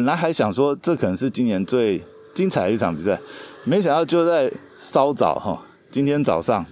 [0.00, 2.02] 本来还想说这可能是今年最
[2.32, 3.20] 精彩的一场比赛，
[3.64, 6.64] 没想到就在稍早哈，今天早上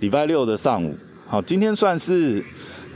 [0.00, 0.98] 礼拜六的上午，
[1.28, 2.44] 好，今天算是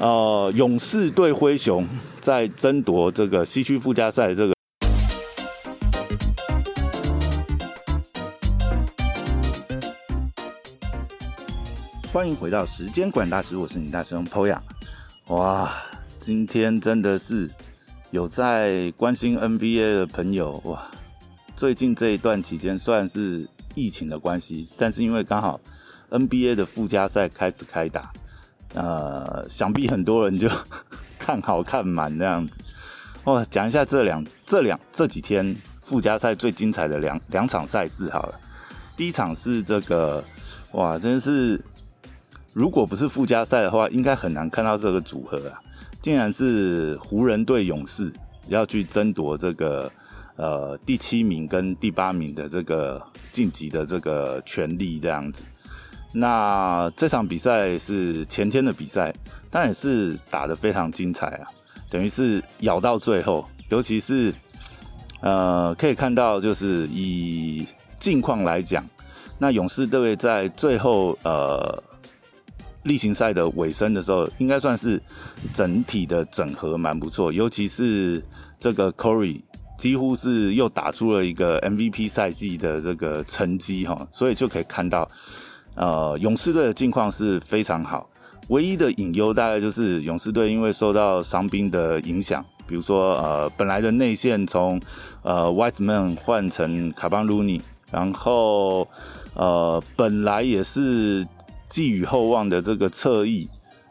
[0.01, 1.87] 呃勇士对灰熊
[2.21, 4.53] 在争夺这个西区附加赛这个。
[12.13, 14.59] 欢迎回到时间管大师，我是你大师兄 Poya。
[15.29, 15.73] 哇，
[16.19, 17.49] 今天真的是
[18.11, 20.83] 有在关心 NBA 的朋友哇！
[21.55, 23.47] 最近这一段期间，虽然是
[23.77, 25.61] 疫情的关系，但是因为刚好
[26.11, 28.11] NBA 的附加赛开始开打，
[28.75, 30.49] 呃，想必很多人就
[31.21, 32.53] 看好看满那样子。
[33.25, 38.41] 哇，讲一下这两这两这几天附加赛最精彩的两两场赛事好了。
[38.97, 40.25] 第一场是这个，
[40.73, 41.61] 哇，真是。
[42.53, 45.63] 如果不是附加赛的话，应该很难看到这个组合啊！
[46.03, 48.13] 竟然是湖人队勇士
[48.49, 49.91] 要去争夺这个
[50.37, 53.01] 呃第七名跟第八名的这个
[53.33, 55.43] 晋级的这个权利这样子。
[56.13, 59.15] 那这场比赛是前天的比赛，
[59.51, 61.47] 但也是打得非常精彩啊！
[61.91, 64.33] 等于是咬到最后，尤其是
[65.21, 67.67] 呃可以看到，就是以
[67.99, 68.85] 近况来讲，
[69.39, 71.83] 那勇士队在最后呃。
[72.85, 75.01] 例行赛的尾声的时候，应该算是
[75.53, 78.25] 整体的整合蛮不错，尤其是
[78.59, 79.41] 这个 Corey
[79.77, 85.07] 几乎是又打出了一个 MVP 赛季的这个成绩哈，所以就可以看到，
[85.75, 88.09] 呃，勇士队的境况是非常好。
[88.49, 94.81] 唯一的隐忧大概就是勇士队因为受到伤兵的影响，比如说呃本来的内线从
[95.23, 97.61] 呃 Whiteman 换成卡邦鲁尼，
[97.93, 98.89] 然后
[99.35, 101.27] 呃本来也是。
[101.71, 103.49] 寄予厚望的这个侧翼，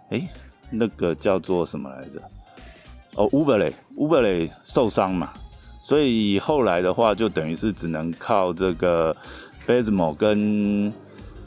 [0.10, 0.30] 哎，
[0.70, 2.22] 那个叫做什么来着？
[3.16, 5.32] 哦，乌伯雷，乌伯雷受伤嘛，
[5.82, 9.16] 所以后来的话就等于是只能靠这个
[9.66, 10.94] b 兹 z m o 跟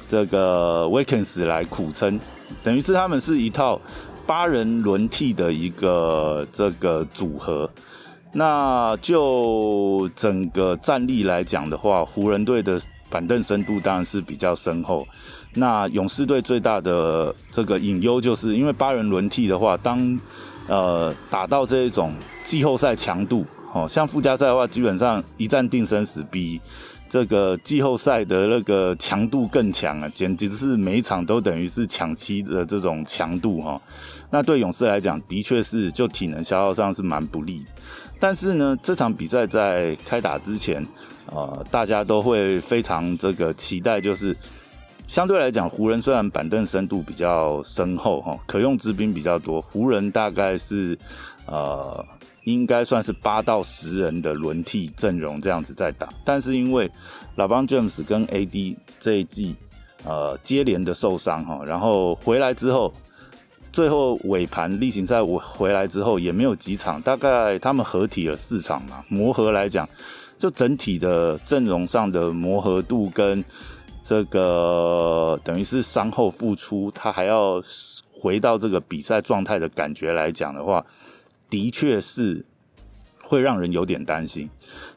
[0.08, 2.18] 这个 Wakens 来苦撑，
[2.62, 3.80] 等于是他们是一套
[4.26, 7.70] 八人轮替的一个这个组合。
[8.34, 12.80] 那就整个战力来讲的话，湖人队的
[13.10, 15.06] 板凳深度当然是比较深厚。
[15.54, 20.18] 那勇士队最大的这个隐忧，就是因为八人轮替的话，当
[20.66, 26.58] 呃打到这一种季后赛强度，哦，像附加赛的话，基本上一战定生死，比
[27.06, 33.78] 这个季后赛的那个强度更强啊，简直是每一场都等于是抢七的这种强度哈。
[34.30, 37.62] 那对勇士来讲，的确是就体能消耗上是蛮不利。
[38.18, 40.82] 但是呢，这场比赛在开打之前，
[41.26, 44.34] 呃，大家都会非常这个期待，就是。
[45.08, 49.60] 相对来讲，湖人虽然板凳深度比较深厚，哈，可用之兵比较多。
[49.60, 50.98] 湖人大概是，
[51.44, 52.02] 呃，
[52.44, 56.08] 应该算是八到十人的轮替阵容这样子在打。
[56.24, 56.90] 但是因为
[57.34, 59.54] 老邦 James 跟 AD 这一季，
[60.04, 62.90] 呃，接连的受伤，哈，然后回来之后，
[63.70, 69.04] 最后尾盘例行赛我回来之后也没有几场，大概他们合体了四场嘛。
[69.08, 69.86] 磨合来讲，
[70.38, 73.44] 就整体的阵容上的磨合度跟。
[74.02, 77.62] 这个等于是伤后复出，他还要
[78.10, 80.84] 回到这个比赛状态的感觉来讲的话，
[81.48, 82.44] 的确是
[83.22, 84.50] 会让人有点担心。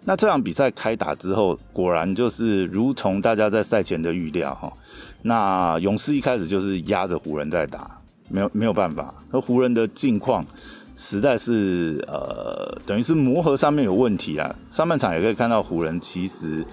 [0.06, 4.74] 那这场比赛开打之后，果然就是如同大家在赛前的预料哈。
[5.22, 9.14] 那勇士一开始就是压着湖人在打，没有没有办法。
[9.32, 10.44] 那湖人的境况
[10.96, 14.56] 实在是呃，等于是磨合上面有问题啊。
[14.72, 16.66] 上半场也可以看到湖人其实。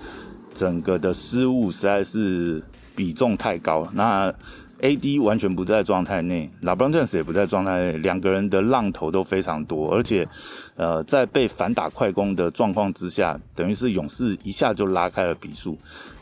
[0.54, 2.62] 整个的失误实在是
[2.94, 4.32] 比重太高，那
[4.80, 10.26] AD 完全不在状态内，老布朗詹姆斯也不在状态内，两个人的浪头都非常多，而且，
[10.74, 15.78] 呃，在被反打快攻的状况之下，等于是勇士一下就拉开了比数。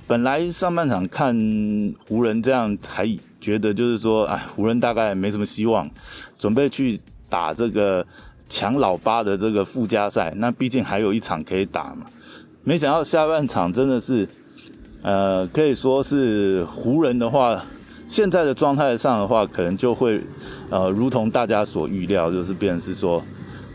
[0.07, 1.35] 本来上半场看
[2.07, 3.09] 湖人这样，还
[3.41, 5.89] 觉得就是说，哎，湖人大概没什么希望，
[6.37, 8.07] 准备去打这个
[8.49, 12.05] 抢老八的这个附加赛，那毕竟还有一场可以打嘛。
[12.63, 14.29] 没想到下半场真的是，
[15.03, 17.65] 呃，可以说是湖人的话，
[18.07, 20.21] 现在的状态上的话，可能就会，
[20.69, 23.23] 呃，如同大家所预料，就是变成是说，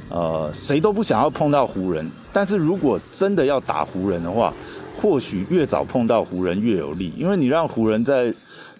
[0.09, 2.07] 呃，谁都不想要碰到湖人。
[2.31, 4.53] 但是如果真的要打湖人的话，
[4.95, 8.31] 或许越早碰到湖人越有利，因为你让湖人在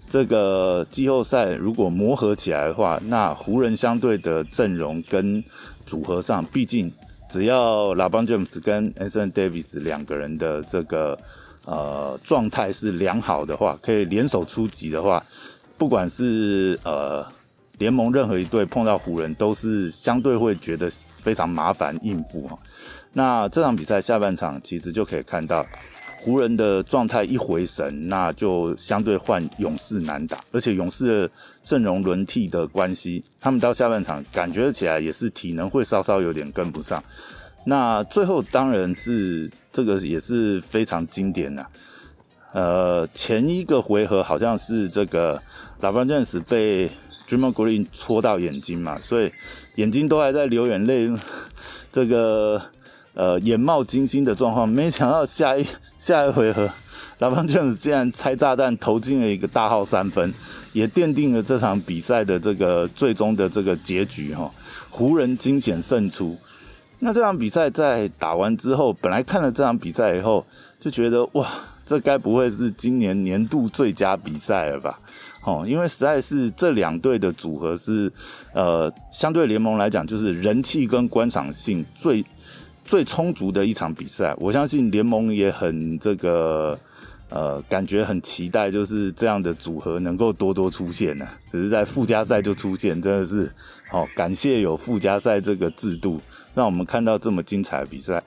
[0.08, 5.44] 这个季后赛如果磨合起来的话，那湖人相对的阵容跟
[5.84, 6.94] 组合上，毕竟。
[7.30, 11.18] 只要拉邦詹姆斯跟 Anthony Davis 两个人的这个
[11.66, 15.24] 呃状态是良好的话，可以联手出击的话，
[15.78, 17.26] 不管是呃
[17.78, 22.58] 联盟任何一队碰到湖人，都是相对会觉得非常麻烦应付哈。
[23.14, 25.66] 那这场比赛下半场其实就可以看到。
[26.26, 31.32] 湖人的状态一回神，那就相对换勇士难打，而且勇士的
[31.64, 37.04] 阵容轮替的关系，他们到下半场感觉起来也是体能会稍稍有点跟不上。
[37.64, 41.68] 那最后当然是这个也是非常经典的，
[42.54, 45.40] 呃，前一个回合好像是这个
[45.80, 46.90] 拉布朗詹姆斯被
[47.30, 49.32] Draymond Green 戳到眼睛嘛，所以
[49.76, 51.08] 眼睛都还在流眼泪，
[51.92, 52.60] 这个。
[53.18, 55.66] 呃，眼冒金星的状况，没想到下一
[56.06, 56.70] 下一回合，
[57.18, 60.32] 老邦卷子竟然拆炸弹投进了一个大号三分，
[60.72, 64.52] 也奠定了这场比赛的这个最终的这个结局哈。
[64.92, 66.38] 湖人惊险胜出。
[67.00, 70.46] 那这场比赛在打完之后，本来看了这场比赛以后，
[70.80, 71.48] 就觉得哇，
[71.84, 75.00] 这该不会是今年年度最佳比赛了吧？
[75.44, 78.14] 哦，因为实在是这两队的组合是，
[78.54, 82.24] 呃，相对联盟来讲，就是人气跟观赏性最。
[82.86, 86.80] 最充足的一场比赛，我相信联盟也很这个
[87.30, 91.28] 呃，感觉很期待，就是这样的组合能够多多出现呢。
[91.52, 93.52] 只是在附加赛就出现，真的是
[93.90, 96.22] 好感谢有附加赛这个制度，
[96.54, 98.24] 让我们看到这么精彩的比赛。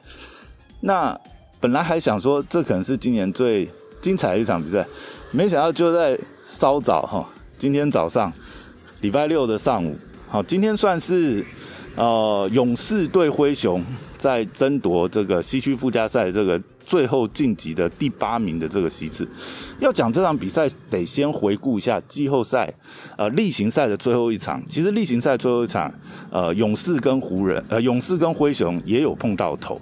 [0.81, 1.17] 那
[1.61, 3.71] 本来还想说这可能是今年最
[4.01, 4.85] 精彩的一场比赛，
[5.31, 7.25] 没想到就在稍早哈，
[7.57, 8.33] 今天早上
[9.01, 9.97] 礼拜六的上午，
[10.29, 11.45] 好，今天算是。
[11.99, 13.85] 呃，勇士对灰熊
[14.17, 19.29] 在争夺这个西区附加赛这个最后晋级的第八名的这个席次。
[19.81, 22.73] 要讲这场比赛，得先回顾一下季后赛，
[23.17, 24.63] 呃，例行赛的最后一场。
[24.69, 25.93] 其实例行赛最后一场，
[26.31, 29.81] 呃，勇士跟湖人，呃，勇士跟灰熊也有碰到头。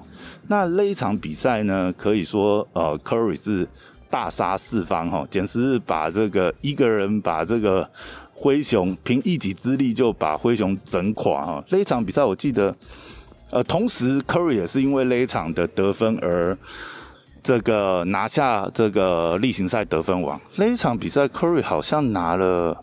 [0.48, 3.68] 那那一场比赛呢，可以说，呃，Curry 是
[4.08, 7.90] 大杀四方哈，简直是把这个一个人把这个。
[8.38, 11.64] 灰熊凭一己之力就把灰熊整垮哈！
[11.70, 12.76] 那一场比赛我记得，
[13.50, 16.56] 呃，同时 Curry 也是因为那一场的得分而
[17.42, 20.38] 这个拿下这个例行赛得分王。
[20.56, 22.78] 那一场比赛 Curry 好像拿了，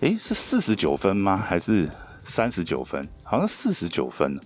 [0.00, 1.36] 诶，是四十九分吗？
[1.36, 1.86] 还是
[2.24, 3.06] 三十九分？
[3.22, 4.40] 好像四十九分，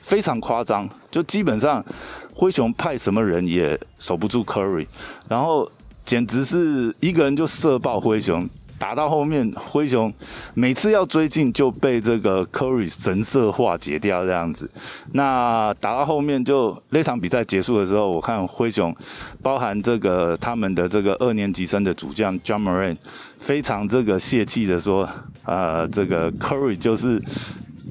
[0.00, 0.88] 非常夸张。
[1.10, 1.84] 就基本上
[2.32, 4.86] 灰熊派什么人也守不住 Curry，
[5.28, 5.68] 然后
[6.04, 8.48] 简直是一个人就射爆灰熊。
[8.78, 10.12] 打到后面，灰熊
[10.52, 14.70] 每次要追进就被这个 Curry 神色化解掉这样子。
[15.12, 18.94] 那打到后面就那场比赛结束的时候，我看灰熊
[19.42, 22.96] 包含这个他们的这个二年级生的主将 John Moran
[23.38, 25.08] 非常这个泄气的说
[25.44, 27.22] ：“呃，这个 Curry 就是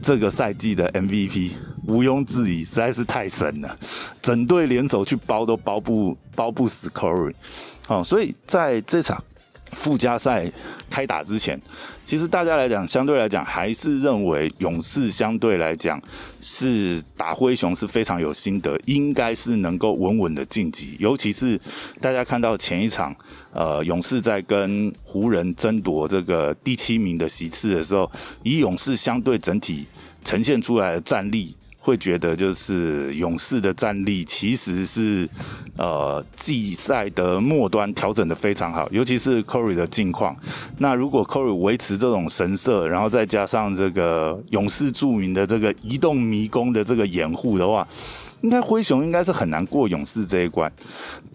[0.04, 1.52] 这个赛季的 MVP，
[1.88, 3.78] 毋庸置疑，实在是太神了，
[4.22, 7.34] 整队联手去包都包不包不死 Curry。
[7.88, 9.24] 哦，所以在这场。
[9.72, 10.52] 附加赛
[10.90, 11.60] 开打之前，
[12.04, 16.02] 其实大家来讲，相对来讲还是认为勇士相对来讲
[16.42, 20.96] 是打灰熊是非常有心得，应该是能够稳稳的晋级。
[21.00, 21.60] 尤其是
[22.00, 23.16] 大家看到前一场，
[23.52, 28.10] 呃，勇士在跟湖人争夺这个第七名的席次的时候，
[28.44, 29.86] 以勇士相对整体
[30.24, 31.56] 呈现出来的战力。
[31.86, 35.30] 会觉得就是勇士的战力其实是
[35.78, 40.36] 呃季赛的末端调整的非常好，尤其是 Curry 的近况。
[40.80, 47.88] 那如果 Curry 维持这种神色，然后再加上这个勇士著名的这个移动迷宫的这个掩护的话，
[48.42, 50.74] 应该灰熊应该是很难过勇士这一关。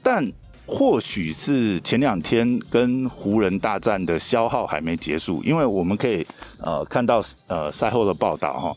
[0.02, 0.32] 但
[0.72, 6.24] 或许是前两天跟湖人大战的消耗还没结束，因为我们可以
[6.58, 8.76] 呃看到呃赛后的报道哈，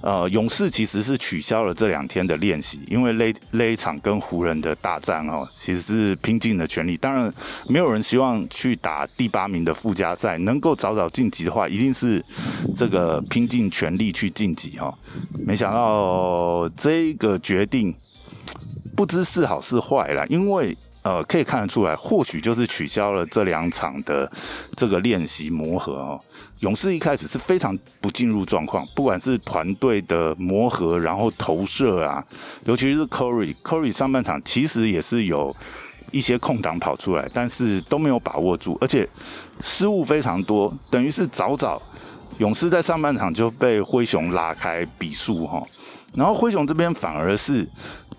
[0.00, 6.96] 呃勇士其实是取消了这两天的练习，因为那那一场跟湖人的大战哦，其实是拼尽了全力。
[6.96, 7.30] 当然
[7.68, 12.24] 没有人希望去打第八名的附加赛，能够早早晋级的话，一定是
[12.74, 14.92] 这个拼尽全力去晋级哈。
[15.44, 17.94] 没想到这个决定
[18.96, 20.74] 不知是好是坏了，因为。
[21.06, 24.28] 呃，可以看得出来，或许就是取消了这两场的
[24.74, 26.20] 这个练习磨合哦。
[26.58, 32.24] 勇士一开始是非常不进入状况，不管是团队的磨合，然后投射啊，
[32.64, 35.54] 尤其是 Curry，Curry 上半场其实也是有
[36.10, 39.08] 一些空档跑出来，但是都没有把握住，而且
[39.60, 41.80] 失误非常多，等于是早早
[42.38, 45.62] 勇士在上半场就被灰熊拉开比数哈，
[46.14, 47.64] 然后灰熊这边反而是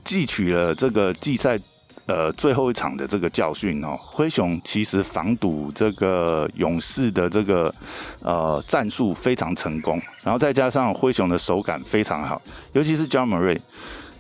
[0.06, 1.60] 汲取了这个季赛。
[2.08, 7.74] 呃，最后一场的这个教训哦，灰熊其实防堵这个勇士的这个
[8.22, 13.60] 呃战术非常成功，然后再加上灰熊的手感非常好，尤其是 John Murray，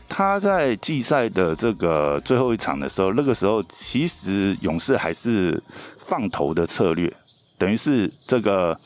[0.09, 5.63] 他在季赛的这个最后一场的时候，那个时候其实勇士还是
[5.97, 7.11] 放投的策略，
[7.57, 8.77] 等于是这个。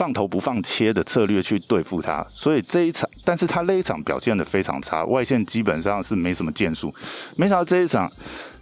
[0.00, 6.90] 放投不放切的策略去对付他，所以这一场，但是他那一场表现的非常差，外线基本上是没什么建树。
[7.36, 8.10] 没想到这一场，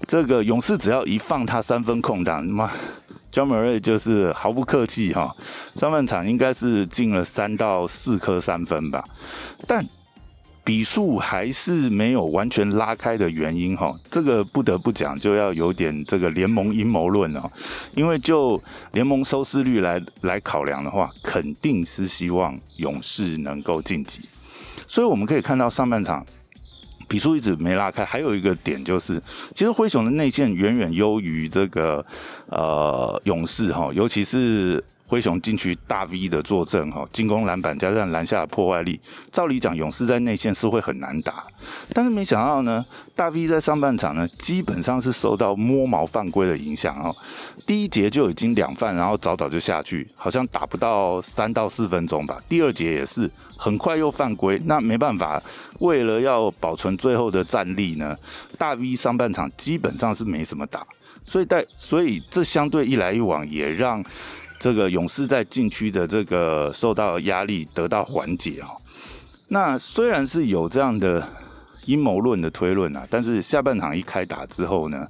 [0.08, 2.68] 这个勇士只要一放他三分空档，妈
[3.32, 5.32] ，John m u r a y 就是毫不客气哈，
[5.76, 9.04] 上半场应该是进了三到四颗三分吧，
[9.68, 9.86] 但。
[10.68, 17.50] 比数还是没有完全拉开的原因哈，这个不得不讲，就要有点这个联盟阴谋论哦。
[17.94, 24.20] 因为就联盟收视率来来考量的话，肯定是希望勇士能够晋级。
[24.86, 26.22] 所以我们可以看到上半场
[27.08, 29.18] 比数一直没拉开，还有一个点就是，
[29.54, 32.04] 其实灰熊的内线远远优于这个
[32.48, 34.84] 呃勇士哈，尤其是。
[35.08, 39.00] 灰熊禁区大 V 的坐镇哈，进攻篮板加上篮下的破坏力，
[39.32, 41.44] 照理讲勇士在内线是会很难打，
[41.94, 42.84] 但是没想到呢，
[43.16, 47.16] 大 V 在上半场呢基本上是受到摸毛犯规的影响哦，
[47.66, 52.38] 第一节就已经两犯，然后早早就下去，好像打不到三到四分钟吧。
[52.46, 55.42] 第二节也是很快又犯规，那没办法，
[55.80, 58.14] 为了要保存最后的战力呢，
[58.58, 60.86] 大 V 上半场基本上是没什么打，
[61.24, 64.04] 所以在所以这相对一来一往也让。
[64.58, 68.70] 这个勇士在禁区的这个受到压力得到缓解啊，
[69.48, 71.26] 那虽然是有这样的
[71.86, 75.06] 阴谋论的推论啊，但是下半场一开打之后呢？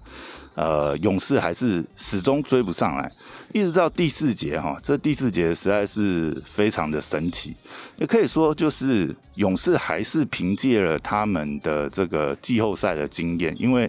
[0.58, 3.08] 呃，勇士还是始终追不上来，
[3.54, 7.54] 一直到第四节哈，这第四节实在是非常的神奇，
[7.96, 13.88] 也可以说就是勇士还是凭借了他们的这个季后赛的经验，因为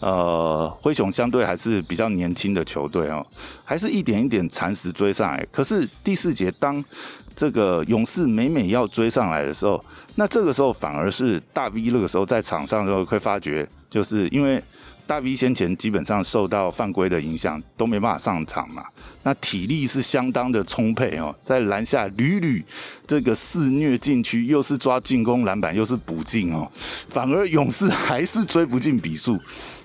[0.00, 3.22] 呃灰熊相对还是比较年轻的球队哦，
[3.62, 5.46] 还是一点一点蚕食追上来。
[5.52, 6.82] 可是第四节当
[7.34, 14.64] 这个勇士每每要追上来的时候，那这个时候反而是大 V 那个时候在场上的时候会发觉，就是因为。
[15.06, 18.84] 大 V 先前基本上受到犯规的影响，都没办法上场嘛。
[19.22, 22.64] 那体力是相当的充沛哦，在篮下屡屡
[23.06, 29.38] 这个肆虐禁区，又是抓进攻篮板，又是补进哦，反而勇士还是追不进比数。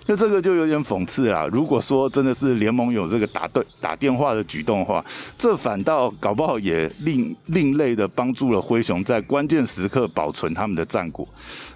[0.08, 1.48] 那这个就有点讽刺啦。
[1.52, 5.06] 如果说真的是联盟有这个打对打电话的举动的话，
[5.38, 11.28] 这反倒搞不好也另另类的帮助了灰熊在关键时刻保存他们的战果。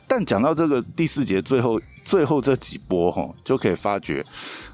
[0.07, 4.23] 但讲到这个第四节最后最后这几波哈，就可以发觉，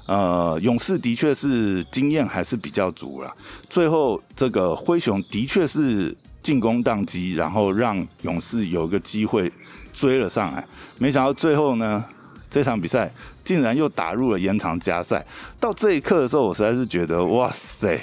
[0.06, 3.32] 呃，勇士的确是经验还是比较足了。
[3.70, 9.50] 最后这个灰熊的确是进攻宕机，然后让勇士有个机会
[9.94, 10.62] 追了上来。
[10.98, 12.04] 没想到最后呢，
[12.50, 13.10] 这场比赛
[13.42, 15.24] 竟然又打入了延长加赛。
[15.58, 17.98] 到这一刻的时候，我实在是觉得哇塞！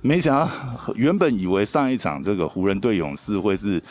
[0.00, 0.50] 没想到
[0.96, 3.82] 原本以为上一场这个湖人对勇士会是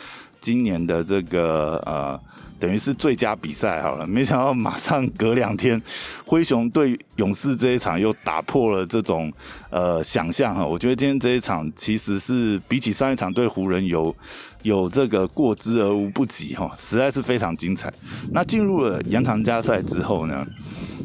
[0.44, 2.20] 今年的这个呃。
[2.60, 5.78] 等于是最佳比赛好了，没想到马上隔两天，
[6.24, 9.30] 灰熊对勇士这一场又打破了这种
[9.68, 10.64] 呃想象哈。
[10.64, 14.14] 我觉得今天这一场其实是比起上一场对湖人有
[14.62, 17.92] 有这个过之而无不及哈，实在是非常精彩。
[18.30, 20.46] 那进入了延长加赛之后呢，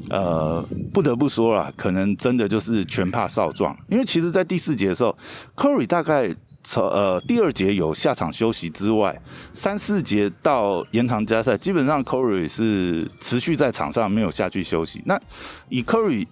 [0.09, 5.17] 呃，不得不说了，可能真的就是全怕少壮，因为其实在第四节的时候
[5.57, 6.33] ，Curry 大概。
[6.63, 9.19] 从呃第二节有下场休息之外，
[9.53, 15.01] 三四节到延长加赛，基本上 Curry 是持续在场上没有下去休息。
[15.05, 15.19] 那
[15.69, 16.27] 以 Curry。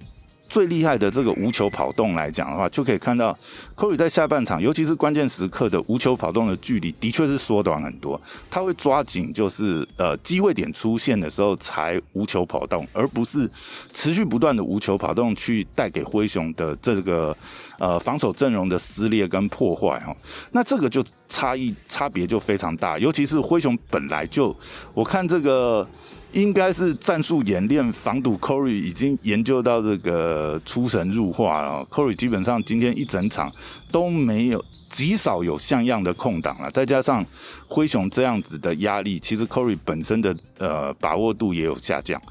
[0.50, 3.38] 最厉害的这个无球跑动来讲的话，就可以看到
[3.76, 8.20] 科里在下半场，尤其是关键时刻的无球跑动的距离，的确是缩短很多。
[8.50, 13.50] 他会抓紧，就是呃机会点出现的时候才无球跑动，而不是
[13.94, 17.36] 持续不断的无球跑动去带给灰熊的这个
[17.80, 20.16] 呃防守阵容的撕裂跟破坏哈。
[20.52, 24.56] 那这个就差异差别就非常大，尤其是灰熊本来就
[24.94, 25.88] 我看这个。
[26.34, 31.86] 应该是战术演练防堵 Corey 已经研究到这个出神入化了。
[31.90, 33.52] Corey 基本上今天一整场
[33.92, 37.26] 都没有极少有像样的空档了，再加上
[37.68, 42.22] 灰熊这样子的压力，其实 Corey 本身的呃把握度也有下降。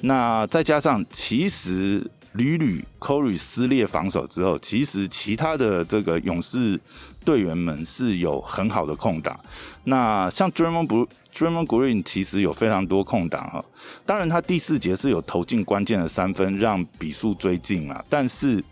[0.00, 2.08] 那再加上其实
[2.38, 6.80] 屡屡 Corey 撕裂防守之后，其实其他的这个勇士。
[7.24, 9.38] 队员们是有很好的空档，
[9.84, 13.62] 那像 Draymond Draymond Green 其实有非常多空档哈，
[14.06, 18.64] 当然他第四节是有投进关键的三分，让比数追进了，但是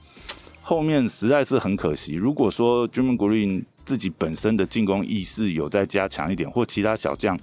[0.63, 2.15] 后面实在是很可惜。
[2.15, 7.39] 如果说 Draymond Green 自己本身的进攻意识有再加强一点，或其他小将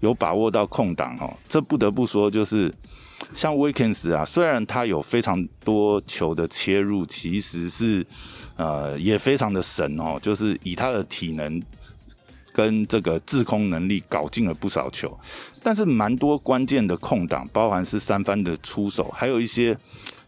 [0.00, 2.70] 有把握到空档哦，这不得不说就是
[3.34, 8.06] 像 Weekends 啊，虽然他有非常多球的切入，其实是。
[8.58, 11.62] 呃，也非常的神哦，就是以他的体能
[12.52, 15.16] 跟这个制空能力搞进了不少球，
[15.62, 19.78] 但是蛮多关键的空档，包含是三番的出手，还有一些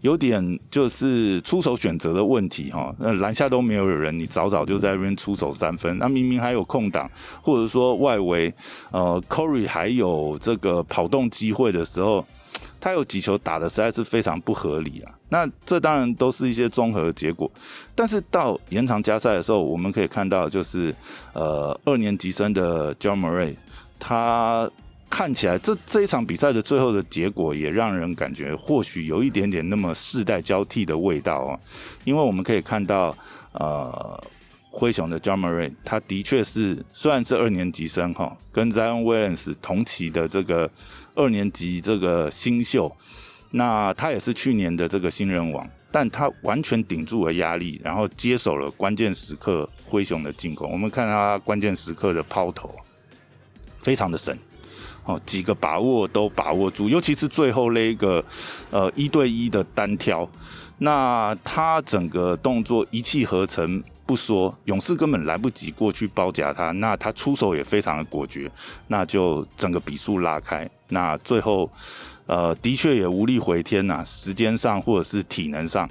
[0.02, 2.94] 有点就是出手选择的问题哈。
[3.00, 7.10] 那篮下都没有人，你早早就在那边出手三分，那明明还有空档，
[7.42, 8.54] 或者说外围
[8.92, 12.24] 呃 Corey 还有这个跑动机会的时候，
[12.80, 15.14] 他有几球打的实在是非常不合理啊。
[15.28, 17.50] 那这当然都是一些综合的结果，
[17.94, 20.94] 但是到延长加赛的时候，我们可以看到就是
[21.32, 23.56] 呃二年级生的 John Murray
[23.98, 24.70] 他。
[25.12, 31.58] 看起来这这一场比赛的最后的结果也让人感觉或许有一点点那么世代交替的味道啊，
[32.04, 33.12] 因为我们可以看到，
[33.50, 34.22] 呃，
[34.80, 40.70] 灰熊的 John Murray，他的确是虽然是二年级生哈，跟 Zion Williams 同期的这个
[41.14, 42.90] 二年级这个新秀，
[43.50, 50.72] 那他也是去年的这个新人王，但他完全顶住了压力，然后接手了关键时刻灰熊的进攻。
[50.72, 52.74] 我们看他关键时刻的抛投，
[53.82, 54.38] 非常的神。
[55.04, 58.22] 哦，几个把握都把握住，尤其是最后那一个，
[58.70, 60.30] 呃，一对一的单挑，
[60.80, 68.50] 那他整个动作一气呵成不说，勇士根本来不及过去包夹他，那他出手也非常的果决，
[68.88, 71.70] 那就整个比数拉开，那最后，
[72.26, 75.88] 呃，的确也无力回天呐，时间上或者是体能上，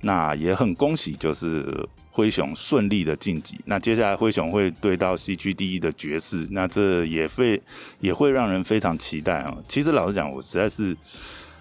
[0.00, 1.88] 那也很恭喜，就是。
[2.10, 7.62] 灰熊顺利的晋级，那接下来灰熊会对到西区第一的爵士，那这也会
[8.00, 9.56] 也会让人非常期待啊。
[9.68, 10.96] 其实老实讲，我实在是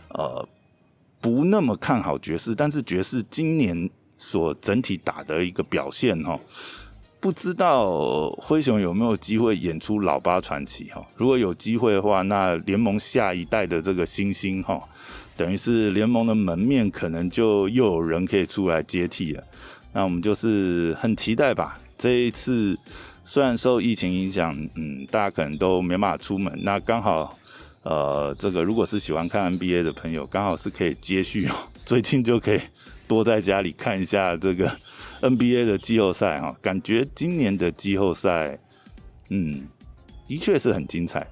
[0.10, 0.44] 呃
[1.28, 6.40] 不那么看好爵士，但是爵士今年所整体打的一个表现哈，
[7.20, 11.06] 不知道灰熊有没有机会演出老八传奇哈？
[11.18, 14.80] 如果有机会的话，那联盟下一代的这个新星哈，
[15.36, 19.44] 等于是联盟的门面可能就又有人可以出来接替了。
[19.92, 21.78] 那我们就是很期待吧。
[21.98, 22.80] 这一次
[23.26, 26.58] 虽然受疫情影响，嗯，大家可能都没办法出门。
[26.64, 27.38] 那刚好，
[27.88, 31.56] 呃，这个如果是喜欢看 NBA 的朋友，刚好是可以接续哦。
[31.86, 32.60] 最近就可以
[33.08, 34.70] 多在家里看一下这个
[35.22, 36.54] NBA 的季后赛哈。
[36.62, 38.60] 感觉今年的季后赛，
[39.30, 39.70] 嗯，
[40.28, 41.26] 的确是很精彩。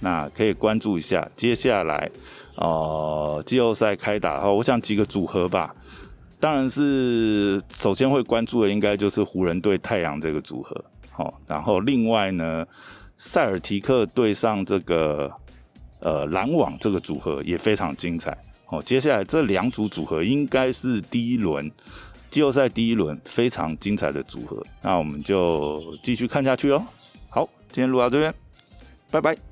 [0.00, 2.10] 那可以关注一下接下来，
[2.56, 5.74] 哦，季后赛开打后，我想几个组合吧。
[6.38, 12.66] 当然是首先会关注的，应该就是湖人对太阳这个组合，好，然后另外呢，
[13.16, 15.32] 塞尔提克对上这个
[16.04, 18.30] 呃篮网这个组合也非常精彩，
[18.68, 21.68] 哦，接下来这两组组合应该是第一轮
[22.30, 26.84] 季后赛第一轮非常精彩的组合，那我们就继续看下去哦。
[27.28, 28.32] 好，今天录到这边，
[29.10, 29.44] 拜拜。